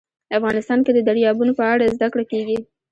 افغانستان 0.37 0.79
کې 0.85 0.91
د 0.93 0.99
دریابونه 1.07 1.51
په 1.59 1.63
اړه 1.73 1.93
زده 1.95 2.07
کړه 2.13 2.23
کېږي. 2.31 2.57